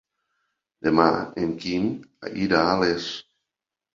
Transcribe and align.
Demà 0.85 1.05
en 1.43 1.51
Quim 1.65 1.85
irà 2.45 2.63
a 2.71 2.75
Les. 2.85 3.09